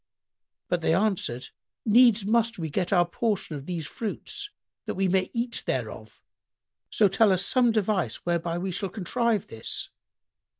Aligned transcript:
But 0.67 0.81
they 0.81 0.95
answered, 0.95 1.49
"Needs 1.85 2.25
must 2.25 2.57
we 2.57 2.71
get 2.71 2.91
our 2.91 3.05
portion 3.05 3.55
of 3.55 3.67
these 3.67 3.85
fruits 3.85 4.49
that 4.87 4.95
we 4.95 5.07
may 5.07 5.29
eat 5.31 5.61
thereof: 5.67 6.23
so 6.89 7.07
tell 7.07 7.31
us 7.31 7.45
some 7.45 7.71
device 7.71 8.15
whereby 8.25 8.57
we 8.57 8.71
shall 8.71 8.89
contrive 8.89 9.45
this." 9.49 9.91